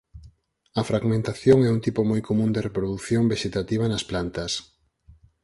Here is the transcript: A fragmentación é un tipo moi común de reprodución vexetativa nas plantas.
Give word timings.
A 0.79 0.81
fragmentación 0.89 1.57
é 1.67 1.69
un 1.75 1.81
tipo 1.85 2.01
moi 2.09 2.21
común 2.29 2.49
de 2.53 2.63
reprodución 2.67 3.23
vexetativa 3.33 3.85
nas 3.87 4.03
plantas. 4.09 4.51